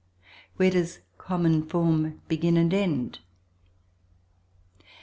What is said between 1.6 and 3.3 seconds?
form begin and end?